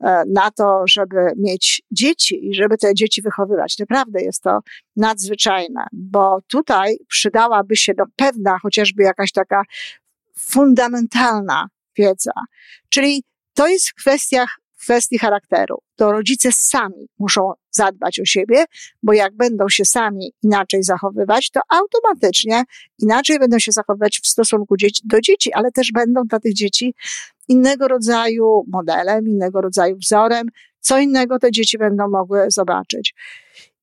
e, 0.00 0.22
na 0.34 0.50
to, 0.50 0.82
żeby 0.88 1.16
mieć 1.36 1.82
dzieci 1.90 2.48
i 2.48 2.54
żeby 2.54 2.78
te 2.78 2.94
dzieci 2.94 3.22
wychowywać. 3.22 3.78
Naprawdę 3.78 4.22
jest 4.22 4.42
to 4.42 4.58
nadzwyczajne, 4.96 5.86
bo 5.92 6.38
tutaj 6.48 6.96
przydałaby 7.08 7.76
się 7.76 7.94
do 7.94 8.04
pewna 8.16 8.58
chociażby 8.62 9.02
jakaś 9.02 9.32
taka 9.32 9.62
fundamentalna 10.38 11.68
wiedza. 11.96 12.32
Czyli 12.88 13.24
to 13.54 13.68
jest 13.68 13.88
w 13.88 13.94
kwestiach 13.94 14.58
kwestii 14.84 15.18
charakteru. 15.18 15.78
To 15.96 16.12
rodzice 16.12 16.48
sami 16.52 17.08
muszą 17.18 17.52
zadbać 17.70 18.20
o 18.20 18.24
siebie, 18.24 18.64
bo 19.02 19.12
jak 19.12 19.36
będą 19.36 19.68
się 19.68 19.84
sami 19.84 20.32
inaczej 20.42 20.82
zachowywać, 20.82 21.50
to 21.50 21.60
automatycznie 21.68 22.64
inaczej 22.98 23.38
będą 23.38 23.58
się 23.58 23.72
zachowywać 23.72 24.20
w 24.24 24.26
stosunku 24.26 24.76
dzieci, 24.76 25.02
do 25.04 25.20
dzieci, 25.20 25.52
ale 25.52 25.70
też 25.72 25.92
będą 25.92 26.22
dla 26.24 26.40
tych 26.40 26.54
dzieci 26.54 26.94
innego 27.48 27.88
rodzaju 27.88 28.64
modelem, 28.68 29.28
innego 29.28 29.60
rodzaju 29.60 29.96
wzorem, 29.96 30.48
co 30.80 30.98
innego 30.98 31.38
te 31.38 31.50
dzieci 31.50 31.78
będą 31.78 32.08
mogły 32.08 32.50
zobaczyć. 32.50 33.14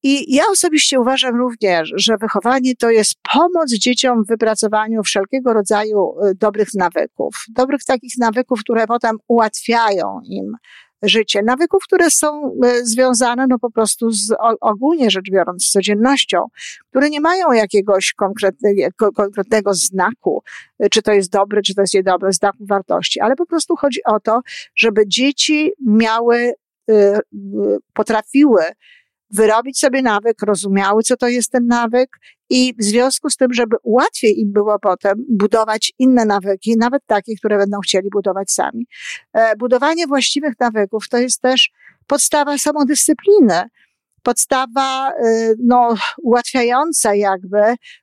I 0.08 0.36
ja 0.36 0.44
osobiście 0.52 1.00
uważam 1.00 1.36
również, 1.36 1.92
że 1.96 2.18
wychowanie 2.18 2.75
to 2.75 2.90
jest 2.90 3.14
pomoc 3.34 3.74
dzieciom 3.74 4.24
w 4.24 4.28
wypracowaniu 4.28 5.04
wszelkiego 5.04 5.54
rodzaju 5.54 6.16
y, 6.25 6.36
dobrych 6.36 6.74
nawyków. 6.74 7.46
Dobrych 7.50 7.84
takich 7.84 8.18
nawyków, 8.18 8.60
które 8.60 8.88
potem 8.88 9.18
ułatwiają 9.28 10.20
im 10.25 10.56
życie. 11.08 11.42
Nawyków, 11.44 11.84
które 11.84 12.12
są 12.12 12.52
e, 12.64 12.86
związane 12.86 13.46
no 13.50 13.60
po 13.60 13.72
prostu 13.72 14.12
z 14.12 14.34
ogólnie 14.62 15.10
rzecz 15.10 15.32
biorąc 15.32 15.66
z 15.66 15.72
codziennością, 15.72 16.46
które 16.90 17.10
nie 17.10 17.22
mają 17.22 17.52
jakiegoś 17.52 18.14
konkretnego, 18.14 19.12
konkretnego 19.16 19.74
znaku, 19.74 20.44
e, 20.80 20.90
czy 20.90 21.02
to 21.02 21.14
jest 21.14 21.32
dobre, 21.32 21.62
czy 21.62 21.76
to 21.76 21.82
jest 21.82 21.94
niedobre, 21.94 22.32
znaku 22.32 22.66
wartości, 22.66 23.20
ale 23.20 23.36
po 23.36 23.46
prostu 23.46 23.76
chodzi 23.76 24.00
o 24.04 24.20
to, 24.20 24.42
żeby 24.76 25.08
dzieci 25.08 25.72
miały, 25.86 26.54
e, 26.90 27.20
potrafiły 27.94 28.62
wyrobić 29.36 29.80
sobie 29.80 30.01
nawyk, 30.01 30.42
rozumiały, 30.42 31.04
co 31.04 31.18
to 31.18 31.27
jest 31.27 31.51
ten 31.51 31.68
nawyk 31.68 32.10
i 32.50 32.74
w 32.80 32.84
związku 32.84 33.30
z 33.30 33.38
tym, 33.38 33.54
żeby 33.54 33.75
łatwiej 33.84 34.39
im 34.39 34.54
było 34.54 34.80
potem 34.80 35.25
budować 35.30 35.94
inne 36.00 36.25
nawyki, 36.25 36.77
nawet 36.77 37.04
takie, 37.06 37.36
które 37.36 37.58
będą 37.58 37.80
chcieli 37.80 38.10
budować 38.10 38.51
sami. 38.51 38.88
E, 39.34 39.56
budowanie 39.56 40.08
właściwych 40.08 40.54
nawyków 40.60 41.10
to 41.10 41.18
jest 41.18 41.42
też 41.42 41.72
podstawa 42.08 42.58
samodyscypliny 42.58 43.63
podstawa 44.25 45.12
y, 45.12 45.55
no, 45.63 45.96
ułatwiająca 46.24 47.15
jakby 47.15 47.60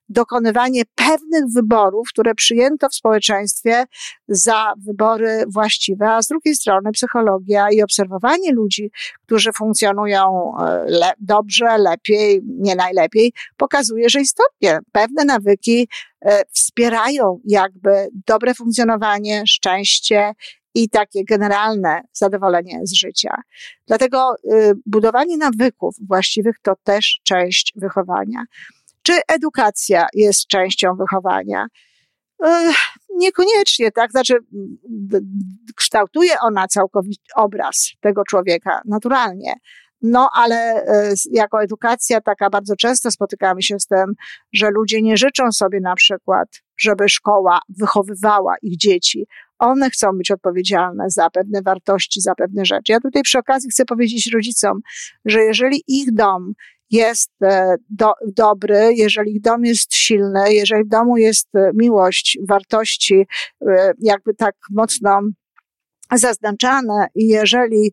dokonywanie 0.09 0.83
pewnych 0.95 1.45
wyborów, 1.55 2.09
które 2.09 2.35
przyjęto 2.35 2.89
w 2.89 2.95
społeczeństwie 2.95 3.85
za 4.29 4.73
wybory 4.87 5.45
właściwe, 5.49 6.11
a 6.11 6.23
z 6.23 6.27
drugiej 6.27 6.55
strony 6.55 6.93
psychologia 6.93 7.71
i 7.71 7.83
obserwowanie 7.83 8.53
ludzi, 8.53 8.91
którzy 9.27 9.53
funkcjonują 9.53 10.53
y, 10.59 10.91
le 10.91 11.13
dobrze, 11.19 11.79
lepiej, 11.79 12.41
nie 12.45 12.75
najlepiej, 12.75 13.33
pokazuje, 13.57 14.09
że 14.09 14.21
istotnie 14.21 14.79
pewne 14.93 15.25
nawyki 15.25 15.89
y, 16.27 16.29
wspierają 16.53 17.41
jakby 17.45 18.09
dobre 18.27 18.55
funkcjonowanie, 18.55 19.43
szczęście 19.47 20.33
i 20.75 20.89
takie 20.89 21.25
generalne 21.25 22.01
zadowolenie 22.13 22.81
z 22.83 22.93
życia. 22.95 23.35
Dlatego 23.87 24.35
y, 24.53 24.73
budowanie 24.87 25.37
nawyków 25.37 25.95
właściwych 26.09 26.57
to 26.63 26.73
też 26.85 27.21
część 27.23 27.73
wychowania. 27.77 28.45
Czy 29.03 29.13
edukacja 29.29 30.07
jest 30.15 30.47
częścią 30.47 30.97
wychowania? 30.97 31.67
Y, 32.47 32.49
niekoniecznie, 33.17 33.93
tak? 33.93 34.11
Znaczy, 34.11 34.35
kształtuje 35.77 36.33
ona 36.41 36.69
całkowicie 36.69 37.33
obraz 37.37 37.91
tego 38.01 38.23
człowieka, 38.25 38.81
naturalnie. 38.85 39.55
No, 40.03 40.29
ale 40.33 40.85
y, 41.11 41.15
jako 41.31 41.63
edukacja 41.63 42.21
taka 42.21 42.51
bardzo 42.51 42.77
często 42.77 43.11
spotykamy 43.11 43.63
się 43.63 43.81
z 43.81 43.87
tym, 43.87 44.15
że 44.53 44.71
ludzie 44.71 45.03
nie 45.03 45.17
życzą 45.17 45.53
sobie 45.53 45.81
na 45.81 45.95
przykład, 45.95 46.49
żeby 46.77 47.09
szkoła 47.09 47.61
wychowywała 47.69 48.55
ich 48.63 48.77
dzieci, 48.77 49.27
one 49.63 49.91
chcą 49.91 50.13
być 50.13 50.31
odpowiedzialne 50.31 51.05
za 51.09 51.31
pewne 51.31 51.63
wartości, 51.63 52.21
za 52.21 52.35
pewne 52.35 52.65
rzeczy. 52.65 52.93
Ja 52.93 53.01
tutaj 53.01 53.23
przy 53.23 53.39
okazji 53.39 53.71
chcę 53.71 53.85
powiedzieć 53.85 54.31
rodzicom, 54.35 54.81
że 55.25 55.41
jeżeli 55.41 55.83
ich 55.89 56.13
dom 56.13 56.53
jest 56.91 57.31
e, 57.43 57.75
do, 57.91 58.13
dobry, 58.37 58.91
jeżeli 58.95 59.41
dom 59.41 59.65
jest 59.65 59.95
silny, 59.95 60.55
jeżeli 60.55 60.85
w 60.85 60.89
domu 60.89 61.17
jest 61.17 61.49
e, 61.55 61.71
miłość, 61.75 62.39
wartości, 62.49 63.27
e, 63.67 63.93
jakby 63.99 64.35
tak 64.35 64.55
mocno 64.71 65.21
zaznaczane 66.15 67.07
i 67.15 67.27
jeżeli 67.27 67.93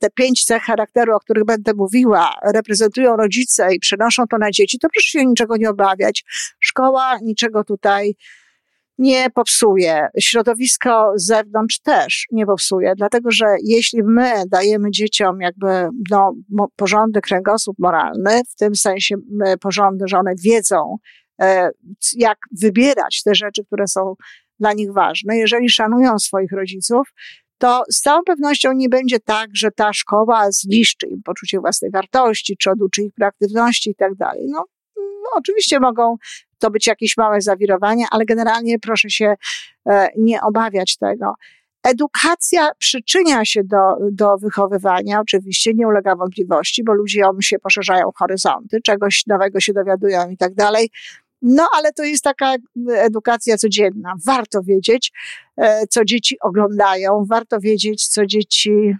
te 0.00 0.10
pięć 0.10 0.44
cech 0.44 0.62
charakteru, 0.62 1.14
o 1.14 1.20
których 1.20 1.44
będę 1.44 1.72
mówiła, 1.74 2.30
reprezentują 2.54 3.16
rodzice 3.16 3.74
i 3.74 3.78
przenoszą 3.78 4.26
to 4.26 4.38
na 4.38 4.50
dzieci, 4.50 4.78
to 4.78 4.88
proszę 4.94 5.08
się 5.08 5.26
niczego 5.26 5.56
nie 5.56 5.70
obawiać. 5.70 6.24
Szkoła 6.60 7.18
niczego 7.22 7.64
tutaj 7.64 8.14
nie 8.98 9.30
popsuje. 9.30 10.08
Środowisko 10.20 11.12
z 11.16 11.26
zewnątrz 11.26 11.80
też 11.80 12.26
nie 12.32 12.46
popsuje, 12.46 12.92
dlatego 12.96 13.30
że 13.30 13.46
jeśli 13.64 14.02
my 14.02 14.42
dajemy 14.48 14.90
dzieciom 14.90 15.40
jakby 15.40 15.88
no, 16.10 16.34
porządny 16.76 17.20
kręgosłup 17.20 17.78
moralny, 17.78 18.40
w 18.50 18.56
tym 18.56 18.74
sensie 18.74 19.16
porządny, 19.60 20.08
że 20.08 20.18
one 20.18 20.34
wiedzą, 20.44 20.96
e, 21.42 21.70
jak 22.16 22.38
wybierać 22.60 23.22
te 23.22 23.34
rzeczy, 23.34 23.64
które 23.64 23.88
są 23.88 24.14
dla 24.60 24.72
nich 24.72 24.92
ważne, 24.92 25.36
jeżeli 25.36 25.68
szanują 25.68 26.18
swoich 26.18 26.52
rodziców, 26.52 27.08
to 27.58 27.82
z 27.90 28.00
całą 28.00 28.22
pewnością 28.22 28.72
nie 28.72 28.88
będzie 28.88 29.20
tak, 29.20 29.50
że 29.54 29.70
ta 29.70 29.92
szkoła 29.92 30.50
zniszczy 30.50 31.06
im 31.06 31.22
poczucie 31.22 31.60
własnej 31.60 31.90
wartości, 31.90 32.56
czy 32.56 32.70
oduczy 32.70 33.02
ich 33.02 33.12
proaktywności 33.14 33.90
i 33.90 33.94
tak 33.94 34.14
dalej. 34.14 34.46
No, 34.48 34.64
no, 34.96 35.30
oczywiście 35.32 35.80
mogą 35.80 36.16
to 36.58 36.70
być 36.70 36.86
jakieś 36.86 37.16
małe 37.16 37.40
zawirowania, 37.40 38.06
ale 38.10 38.24
generalnie 38.24 38.78
proszę 38.78 39.10
się 39.10 39.34
e, 39.86 40.08
nie 40.18 40.40
obawiać 40.42 40.96
tego. 40.96 41.34
Edukacja 41.82 42.70
przyczynia 42.78 43.44
się 43.44 43.64
do, 43.64 43.96
do 44.12 44.36
wychowywania, 44.36 45.20
oczywiście 45.20 45.74
nie 45.74 45.88
ulega 45.88 46.16
wątpliwości, 46.16 46.84
bo 46.84 46.92
ludziom 46.92 47.42
się 47.42 47.58
poszerzają 47.58 48.10
horyzonty, 48.14 48.80
czegoś 48.80 49.26
nowego 49.26 49.60
się 49.60 49.72
dowiadują 49.72 50.30
i 50.30 50.36
tak 50.36 50.54
dalej. 50.54 50.90
No, 51.42 51.68
ale 51.76 51.92
to 51.92 52.04
jest 52.04 52.24
taka 52.24 52.54
edukacja 52.94 53.56
codzienna. 53.56 54.14
Warto 54.26 54.62
wiedzieć, 54.62 55.12
e, 55.56 55.86
co 55.86 56.04
dzieci 56.04 56.36
oglądają, 56.40 57.24
warto 57.28 57.60
wiedzieć, 57.60 58.08
co 58.08 58.26
dzieci 58.26 58.96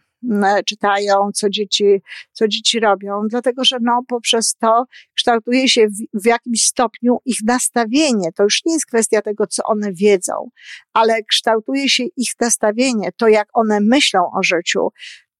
czytają, 0.66 1.30
co 1.34 1.50
dzieci, 1.50 1.84
co 2.32 2.48
dzieci 2.48 2.80
robią, 2.80 3.20
dlatego 3.28 3.64
że 3.64 3.76
no, 3.80 4.02
poprzez 4.08 4.54
to 4.54 4.84
kształtuje 5.16 5.68
się 5.68 5.86
w, 5.88 6.22
w 6.22 6.26
jakimś 6.26 6.62
stopniu 6.62 7.18
ich 7.24 7.36
nastawienie. 7.44 8.32
To 8.36 8.42
już 8.42 8.64
nie 8.64 8.72
jest 8.72 8.86
kwestia 8.86 9.22
tego, 9.22 9.46
co 9.46 9.62
one 9.64 9.92
wiedzą, 9.92 10.50
ale 10.92 11.22
kształtuje 11.22 11.88
się 11.88 12.04
ich 12.16 12.32
nastawienie, 12.40 13.10
to 13.16 13.28
jak 13.28 13.48
one 13.52 13.80
myślą 13.80 14.20
o 14.38 14.42
życiu, 14.42 14.88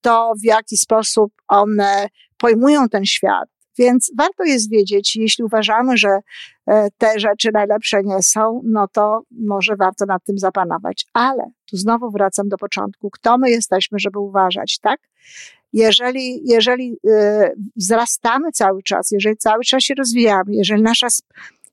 to 0.00 0.32
w 0.42 0.44
jaki 0.44 0.76
sposób 0.76 1.32
one 1.48 2.08
pojmują 2.38 2.88
ten 2.88 3.04
świat, 3.04 3.48
więc 3.78 4.12
warto 4.18 4.44
jest 4.44 4.70
wiedzieć, 4.70 5.16
jeśli 5.16 5.44
uważamy, 5.44 5.96
że 5.96 6.08
e, 6.08 6.20
te 6.99 7.21
rzeczy 7.21 7.50
najlepsze 7.52 8.02
nie 8.02 8.23
są, 8.23 8.61
no 8.64 8.88
to 8.88 9.23
może 9.31 9.76
warto 9.76 10.07
nad 10.07 10.25
tym 10.25 10.38
zapanować. 10.38 11.07
Ale 11.12 11.50
tu 11.71 11.76
znowu 11.76 12.11
wracam 12.11 12.49
do 12.49 12.59
początku. 12.59 13.11
Kto 13.11 13.38
my 13.38 13.50
jesteśmy, 13.50 13.99
żeby 13.99 14.19
uważać, 14.19 14.78
tak? 14.78 15.00
Jeżeli, 15.73 16.40
jeżeli 16.45 16.99
yy, 17.04 17.54
wzrastamy 17.76 18.52
cały 18.52 18.83
czas, 18.83 19.11
jeżeli 19.11 19.37
cały 19.37 19.64
czas 19.64 19.83
się 19.83 19.95
rozwijamy, 19.95 20.54
jeżeli 20.54 20.83
nasza 20.83 21.07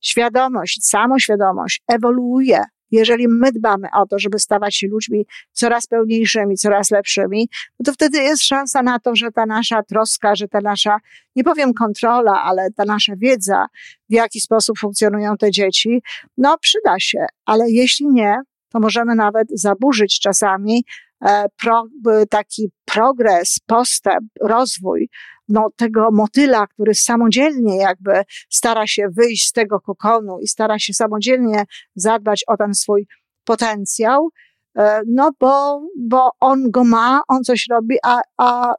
świadomość, 0.02 0.80
samoświadomość 0.86 1.84
ewoluuje, 1.88 2.64
jeżeli 2.92 3.28
my 3.28 3.52
dbamy 3.52 3.88
o 3.94 4.06
to, 4.06 4.20
żeby 4.20 4.40
stawać 4.40 4.76
się 4.76 4.88
ludźmi 4.88 5.26
coraz 5.52 5.88
pełniejszymi, 5.88 6.58
coraz 6.58 6.92
lepszymi, 6.92 7.50
no 7.80 7.84
to 7.86 7.94
wtedy 7.94 8.18
jest 8.18 8.44
szansa 8.44 8.84
na 8.84 9.00
to, 9.00 9.16
że 9.16 9.32
ta 9.32 9.46
nasza 9.46 9.84
troska, 9.84 10.36
że 10.36 10.48
ta 10.48 10.62
nasza, 10.62 10.98
nie 11.36 11.44
powiem 11.44 11.74
kontrola, 11.74 12.44
ale 12.44 12.72
ta 12.72 12.86
nasza 12.86 13.14
wiedza, 13.18 13.66
w 14.10 14.14
jaki 14.14 14.42
sposób 14.42 14.80
funkcjonują 14.80 15.38
te 15.38 15.52
dzieci, 15.52 16.02
no 16.38 16.58
przyda 16.58 17.00
się. 17.00 17.26
Ale 17.46 17.70
jeśli 17.70 18.08
nie, 18.08 18.38
to 18.70 18.80
możemy 18.80 19.16
nawet 19.16 19.48
zaburzyć 19.52 20.20
czasami 20.20 20.86
e, 21.26 21.46
pro, 21.62 21.84
taki 22.30 22.72
progres, 22.86 23.60
postęp, 23.66 24.26
rozwój 24.42 25.10
no, 25.50 25.70
tego 25.76 26.12
motyla, 26.12 26.68
który 26.68 26.96
samodzielnie 26.96 27.78
jakby 27.78 28.12
stara 28.50 28.88
się 28.88 29.08
wyjść 29.18 29.48
z 29.48 29.52
tego 29.52 29.80
kokonu 29.80 30.40
i 30.40 30.48
stara 30.48 30.80
się 30.80 30.94
samodzielnie 30.94 31.64
zadbać 31.96 32.44
o 32.48 32.58
ten 32.58 32.74
swój 32.74 33.08
potencjał, 33.44 34.30
e, 34.78 35.02
no 35.08 35.32
bo, 35.40 35.82
bo 35.98 36.30
on 36.40 36.72
go 36.72 36.84
ma, 36.84 37.22
on 37.28 37.44
coś 37.44 37.66
robi, 37.70 37.96
a, 38.04 38.22
a 38.38 38.74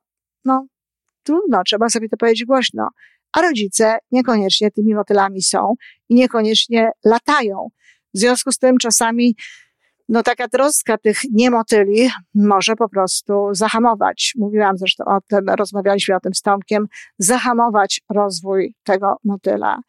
no 0.44 0.66
trudno, 1.22 1.62
trzeba 1.66 1.88
sobie 1.88 2.08
to 2.08 2.16
powiedzieć 2.16 2.44
głośno. 2.44 2.88
A 3.32 3.42
rodzice 3.42 3.98
niekoniecznie 4.10 4.70
tymi 4.70 4.94
motylami 4.94 5.42
są 5.42 5.74
i 6.08 6.14
niekoniecznie 6.14 6.90
latają. 7.04 7.68
W 8.14 8.18
związku 8.18 8.52
z 8.52 8.58
tym 8.58 8.78
czasami 8.78 9.34
no 10.10 10.22
taka 10.22 10.48
troska 10.48 10.98
tych 10.98 11.18
niemotyli 11.32 12.10
może 12.34 12.76
po 12.76 12.88
prostu 12.88 13.48
zahamować. 13.52 14.34
Mówiłam 14.38 14.78
zresztą 14.78 15.04
o 15.04 15.20
tym, 15.20 15.48
rozmawialiśmy 15.48 16.16
o 16.16 16.20
tym 16.20 16.34
z 16.34 16.42
Tomkiem, 16.42 16.86
zahamować 17.18 18.00
rozwój 18.08 18.74
tego 18.84 19.16
motyla. 19.24 19.80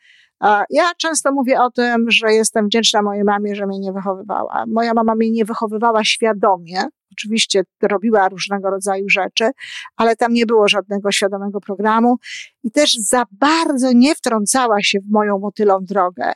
Ja 0.70 0.92
często 0.98 1.32
mówię 1.32 1.62
o 1.62 1.72
tym, 1.72 2.06
że 2.12 2.34
jestem 2.34 2.66
wdzięczna 2.66 3.02
mojej 3.02 3.24
mamie, 3.24 3.56
że 3.56 3.68
mnie 3.68 3.80
nie 3.80 3.94
wychowywała. 3.94 4.64
Moja 4.68 4.94
mama 4.94 5.16
mnie 5.16 5.32
nie 5.32 5.46
wychowywała 5.46 6.04
świadomie. 6.04 6.84
Oczywiście 7.12 7.64
robiła 7.82 8.30
różnego 8.30 8.70
rodzaju 8.70 9.10
rzeczy, 9.10 9.52
ale 9.96 10.16
tam 10.16 10.34
nie 10.34 10.46
było 10.46 10.68
żadnego 10.68 11.12
świadomego 11.12 11.60
programu 11.60 12.18
i 12.64 12.72
też 12.72 12.94
za 12.94 13.26
bardzo 13.32 13.92
nie 13.94 14.16
wtrącała 14.16 14.82
się 14.82 15.00
w 15.00 15.12
moją 15.12 15.40
motylą 15.40 15.78
drogę. 15.82 16.32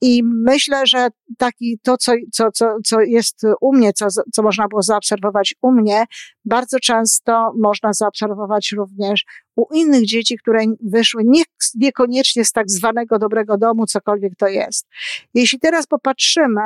I 0.00 0.22
myślę, 0.24 0.86
że 0.86 1.08
taki, 1.38 1.78
to, 1.82 1.96
co, 1.96 2.12
co, 2.32 2.52
co, 2.52 2.76
co 2.84 3.00
jest 3.00 3.42
u 3.60 3.72
mnie, 3.72 3.92
co, 3.92 4.06
co 4.32 4.42
można 4.42 4.68
było 4.68 4.82
zaobserwować 4.82 5.54
u 5.62 5.72
mnie, 5.72 6.04
bardzo 6.44 6.78
często 6.80 7.52
można 7.58 7.92
zaobserwować 7.92 8.72
również 8.72 9.24
u 9.56 9.74
innych 9.74 10.06
dzieci, 10.06 10.38
które 10.38 10.60
wyszły 10.82 11.22
nie, 11.24 11.42
niekoniecznie 11.74 12.44
z 12.44 12.52
tak 12.52 12.70
zwanego 12.70 13.18
dobrego 13.18 13.58
domu, 13.58 13.86
cokolwiek 13.86 14.32
to 14.36 14.48
jest. 14.48 14.86
Jeśli 15.34 15.58
teraz 15.58 15.86
popatrzymy, 15.86 16.62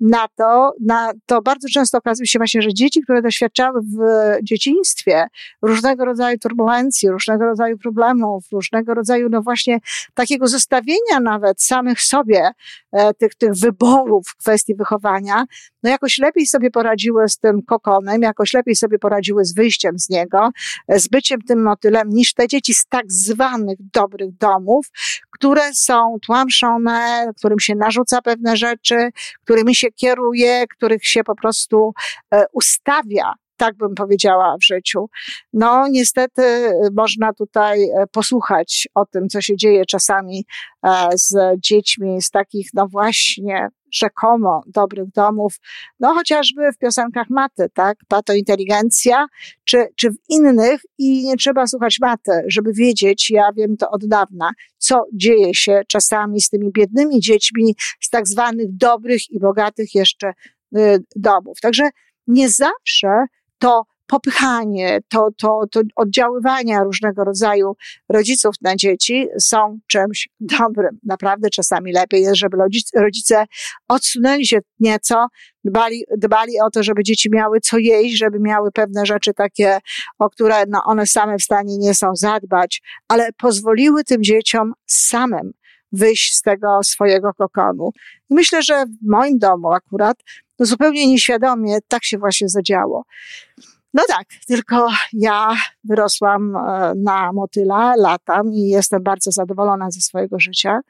na 0.00 0.28
to, 0.36 0.72
na 0.80 1.12
to 1.26 1.42
bardzo 1.42 1.68
często 1.68 1.98
okazuje 1.98 2.26
się 2.26 2.38
właśnie, 2.38 2.62
że 2.62 2.74
dzieci, 2.74 3.02
które 3.02 3.22
doświadczały 3.22 3.80
w 3.80 3.96
dzieciństwie 4.42 5.26
różnego 5.62 6.04
rodzaju 6.04 6.38
turbulencji, 6.38 7.10
różnego 7.10 7.44
rodzaju 7.44 7.78
problemów, 7.78 8.44
różnego 8.52 8.94
rodzaju, 8.94 9.28
no 9.30 9.42
właśnie 9.42 9.78
takiego 10.14 10.48
zestawienia 10.48 11.20
nawet 11.22 11.62
samych 11.62 12.00
sobie, 12.00 12.50
e, 12.92 13.14
tych, 13.14 13.34
tych 13.34 13.52
wyborów 13.52 14.26
w 14.28 14.36
kwestii 14.36 14.74
wychowania, 14.74 15.44
no 15.82 15.90
jakoś 15.90 16.18
lepiej 16.18 16.46
sobie 16.46 16.70
poradziły 16.70 17.28
z 17.28 17.38
tym 17.38 17.62
kokonem, 17.62 18.22
jakoś 18.22 18.54
lepiej 18.54 18.76
sobie 18.76 18.98
poradziły 18.98 19.44
z 19.44 19.54
wyjściem 19.54 19.98
z 19.98 20.10
niego, 20.10 20.50
e, 20.88 20.98
z 20.98 21.08
byciem 21.08 21.40
tym 21.40 21.62
motylem, 21.62 22.08
niż 22.08 22.34
te 22.34 22.48
dzieci 22.48 22.74
z 22.74 22.86
tak 22.86 23.12
zwanych 23.12 23.78
dobrych 23.92 24.36
domów, 24.36 24.86
które 25.30 25.74
są 25.74 26.16
tłamszone, 26.22 27.30
którym 27.36 27.60
się 27.60 27.74
narzuca 27.74 28.22
pewne 28.22 28.56
rzeczy, 28.56 29.10
którymi 29.44 29.74
się 29.74 29.91
kieruje, 29.96 30.66
których 30.66 31.06
się 31.06 31.24
po 31.24 31.34
prostu 31.34 31.92
e, 32.34 32.44
ustawia 32.52 33.32
tak 33.62 33.76
bym 33.76 33.94
powiedziała 33.94 34.56
w 34.56 34.64
życiu. 34.64 35.08
No, 35.52 35.88
niestety 35.88 36.42
e, 36.42 36.72
można 36.96 37.32
tutaj 37.32 37.82
e, 37.82 38.06
posłuchać 38.12 38.88
o 38.94 39.06
tym, 39.06 39.28
co 39.28 39.40
się 39.40 39.56
dzieje 39.56 39.86
czasami 39.86 40.44
z 41.14 41.34
dziećmi 41.60 42.22
z 42.22 42.30
takich, 42.30 42.68
no 42.74 42.88
właśnie, 42.88 43.68
rzekomo 43.92 44.62
dobrych 44.66 45.08
domów, 45.08 45.54
no 46.00 46.14
chociażby 46.14 46.72
w 46.72 46.78
piosenkach 46.78 47.30
Maty, 47.30 47.66
tak? 47.74 47.98
Pato 48.08 48.34
inteligencja, 48.34 49.26
czy, 49.64 49.86
czy 49.96 50.10
w 50.10 50.16
innych 50.28 50.80
i 50.98 51.24
nie 51.24 51.36
trzeba 51.36 51.66
słuchać 51.66 51.96
Maty, 52.00 52.32
żeby 52.46 52.72
wiedzieć, 52.72 53.30
ja 53.30 53.52
wiem 53.56 53.76
to 53.76 53.90
od 53.90 54.06
dawna, 54.06 54.50
co 54.78 55.04
dzieje 55.14 55.54
się 55.54 55.82
czasami 55.88 56.40
z 56.40 56.50
tymi 56.50 56.72
biednymi 56.72 57.20
dziećmi 57.20 57.74
z 58.00 58.10
tak 58.10 58.28
zwanych 58.28 58.76
dobrych 58.76 59.30
i 59.30 59.40
bogatych 59.40 59.94
jeszcze 59.94 60.32
y, 60.76 61.04
domów. 61.16 61.60
Także 61.60 61.90
nie 62.26 62.48
zawsze 62.48 63.26
to 63.62 63.82
popychanie, 64.06 64.98
to, 65.08 65.28
to, 65.38 65.60
to 65.70 65.80
oddziaływania 65.96 66.82
różnego 66.82 67.24
rodzaju 67.24 67.76
rodziców 68.08 68.54
na 68.60 68.76
dzieci 68.76 69.28
są 69.40 69.78
czymś 69.86 70.28
dobrym. 70.40 70.98
Naprawdę 71.02 71.50
czasami 71.50 71.92
lepiej 71.92 72.22
jest, 72.22 72.36
żeby 72.36 72.56
rodzice 72.94 73.44
odsunęli 73.88 74.46
się 74.46 74.58
nieco, 74.80 75.26
dbali, 75.64 76.04
dbali 76.18 76.60
o 76.60 76.70
to, 76.70 76.82
żeby 76.82 77.02
dzieci 77.02 77.28
miały 77.32 77.60
co 77.60 77.78
jeść, 77.78 78.18
żeby 78.18 78.40
miały 78.40 78.72
pewne 78.72 79.06
rzeczy 79.06 79.34
takie, 79.34 79.78
o 80.18 80.30
które 80.30 80.64
no, 80.68 80.82
one 80.84 81.06
same 81.06 81.38
w 81.38 81.42
stanie 81.42 81.78
nie 81.78 81.94
są 81.94 82.16
zadbać, 82.16 82.82
ale 83.08 83.32
pozwoliły 83.32 84.04
tym 84.04 84.22
dzieciom 84.22 84.72
samym 84.86 85.52
wyjść 85.92 86.34
z 86.34 86.42
tego 86.42 86.78
swojego 86.82 87.34
kokonu. 87.34 87.90
I 88.30 88.34
myślę, 88.34 88.62
że 88.62 88.86
w 88.86 89.08
moim 89.10 89.38
domu 89.38 89.72
akurat 89.72 90.16
no 90.58 90.66
zupełnie 90.66 91.06
nieświadomie 91.06 91.78
tak 91.88 92.04
się 92.04 92.18
właśnie 92.18 92.48
zadziało. 92.48 93.04
No 93.94 94.02
tak, 94.08 94.26
tylko 94.46 94.88
ja 95.12 95.56
wyrosłam 95.84 96.56
e, 96.56 96.92
na 96.96 97.32
motyla, 97.32 97.94
latam 97.96 98.52
i 98.52 98.68
jestem 98.68 99.02
bardzo 99.02 99.30
zadowolona 99.32 99.90
ze 99.90 100.00
swojego 100.00 100.40
życia. 100.40 100.80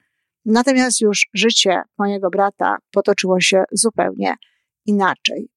Natomiast 0.45 1.01
już 1.01 1.29
życie 1.35 1.83
mojego 1.99 2.31
brata 2.31 2.77
potoczyło 2.91 3.41
się 3.41 3.65
zupełnie 3.73 4.35
inaczej. 4.87 5.49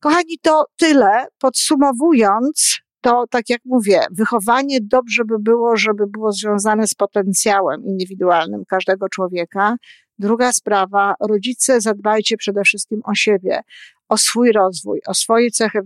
Kochani, 0.00 0.38
to 0.42 0.64
tyle. 0.76 1.26
Podsumowując, 1.38 2.78
to 3.00 3.24
tak 3.30 3.50
jak 3.50 3.60
mówię, 3.64 4.00
wychowanie 4.10 4.78
dobrze 4.82 5.24
by 5.24 5.38
było, 5.38 5.76
żeby 5.76 6.06
było 6.06 6.32
związane 6.32 6.86
z 6.86 6.94
potencjałem 6.94 7.84
indywidualnym 7.84 8.64
każdego 8.68 9.08
człowieka. 9.08 9.76
Druga 10.18 10.52
sprawa, 10.52 11.14
rodzice 11.20 11.80
zadbajcie 11.80 12.36
przede 12.36 12.62
wszystkim 12.62 13.00
o 13.04 13.14
siebie, 13.14 13.60
o 14.08 14.16
swój 14.16 14.52
rozwój, 14.52 15.00
o 15.06 15.14
swoje 15.14 15.50
cechy 15.50 15.78
e, 15.78 15.82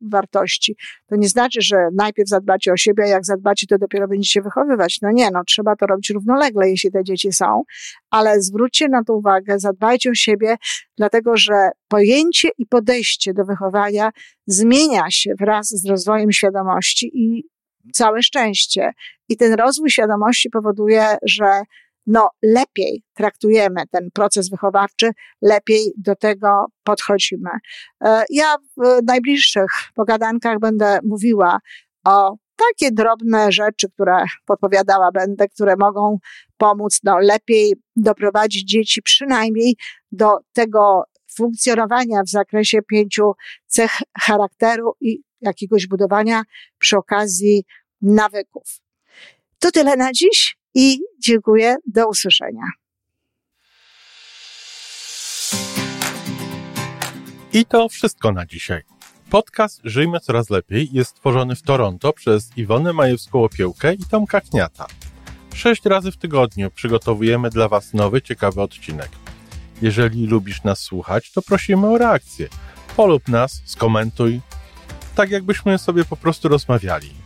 wartości. 0.00 0.76
To 1.06 1.16
nie 1.16 1.28
znaczy, 1.28 1.62
że 1.62 1.76
najpierw 1.94 2.28
zadbacie 2.28 2.72
o 2.72 2.76
siebie, 2.76 3.04
a 3.04 3.06
jak 3.06 3.24
zadbacie, 3.24 3.66
to 3.66 3.78
dopiero 3.78 4.08
będziecie 4.08 4.42
wychowywać. 4.42 4.98
No 5.02 5.10
nie, 5.12 5.30
no 5.30 5.44
trzeba 5.46 5.76
to 5.76 5.86
robić 5.86 6.10
równolegle, 6.10 6.70
jeśli 6.70 6.90
te 6.92 7.04
dzieci 7.04 7.32
są, 7.32 7.62
ale 8.10 8.42
zwróćcie 8.42 8.88
na 8.88 9.04
to 9.04 9.14
uwagę, 9.14 9.58
zadbajcie 9.58 10.10
o 10.10 10.14
siebie, 10.14 10.56
dlatego 10.96 11.36
że 11.36 11.70
pojęcie 11.88 12.48
i 12.58 12.66
podejście 12.66 13.34
do 13.34 13.44
wychowania 13.44 14.10
zmienia 14.46 15.10
się 15.10 15.34
wraz 15.38 15.68
z 15.68 15.86
rozwojem 15.86 16.32
świadomości 16.32 17.10
i 17.14 17.44
całe 17.92 18.22
szczęście. 18.22 18.90
I 19.28 19.36
ten 19.36 19.54
rozwój 19.54 19.90
świadomości 19.90 20.50
powoduje, 20.50 21.16
że 21.22 21.62
no 22.06 22.30
lepiej 22.42 23.02
traktujemy 23.14 23.82
ten 23.90 24.10
proces 24.14 24.50
wychowawczy, 24.50 25.10
lepiej 25.42 25.92
do 25.98 26.16
tego 26.16 26.66
podchodzimy. 26.84 27.50
E, 28.04 28.24
ja 28.30 28.56
w 28.76 29.02
najbliższych 29.06 29.70
pogadankach 29.94 30.58
będę 30.58 30.98
mówiła 31.04 31.58
o 32.04 32.36
takie 32.56 32.92
drobne 32.92 33.52
rzeczy, 33.52 33.88
które 33.88 34.24
podpowiadała 34.46 35.12
będę, 35.12 35.48
które 35.48 35.74
mogą 35.78 36.18
pomóc 36.56 37.00
no, 37.04 37.18
lepiej 37.18 37.74
doprowadzić 37.96 38.68
dzieci 38.68 39.02
przynajmniej 39.02 39.76
do 40.12 40.38
tego 40.52 41.04
funkcjonowania 41.36 42.22
w 42.22 42.28
zakresie 42.28 42.82
pięciu 42.82 43.32
cech 43.66 43.90
charakteru 44.18 44.92
i 45.00 45.22
jakiegoś 45.40 45.86
budowania 45.86 46.42
przy 46.78 46.96
okazji 46.96 47.64
nawyków. 48.02 48.80
To 49.58 49.70
tyle 49.70 49.96
na 49.96 50.12
dziś 50.12 50.56
i 50.76 51.00
dziękuję. 51.18 51.76
Do 51.86 52.08
usłyszenia. 52.08 52.64
I 57.52 57.66
to 57.66 57.88
wszystko 57.88 58.32
na 58.32 58.46
dzisiaj. 58.46 58.82
Podcast 59.30 59.80
Żyjmy 59.84 60.20
Coraz 60.20 60.50
Lepiej 60.50 60.88
jest 60.92 61.10
stworzony 61.10 61.54
w 61.54 61.62
Toronto 61.62 62.12
przez 62.12 62.58
Iwonę 62.58 62.90
Majewską-Opiełkę 62.92 63.94
i 63.94 64.04
Tomka 64.10 64.40
Kniata. 64.40 64.86
Sześć 65.54 65.84
razy 65.84 66.12
w 66.12 66.16
tygodniu 66.16 66.70
przygotowujemy 66.70 67.50
dla 67.50 67.68
Was 67.68 67.94
nowy, 67.94 68.22
ciekawy 68.22 68.62
odcinek. 68.62 69.08
Jeżeli 69.82 70.26
lubisz 70.26 70.64
nas 70.64 70.80
słuchać, 70.80 71.32
to 71.32 71.42
prosimy 71.42 71.86
o 71.86 71.98
reakcję. 71.98 72.48
Polub 72.96 73.28
nas, 73.28 73.62
skomentuj, 73.64 74.40
tak 75.14 75.30
jakbyśmy 75.30 75.78
sobie 75.78 76.04
po 76.04 76.16
prostu 76.16 76.48
rozmawiali. 76.48 77.25